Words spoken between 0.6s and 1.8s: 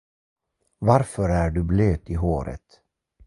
Varför är du